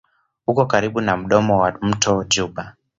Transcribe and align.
Uko 0.47 0.65
karibu 0.65 1.01
na 1.01 1.17
mdomo 1.17 1.59
wa 1.61 1.77
mto 1.81 2.23
Juba. 2.23 2.75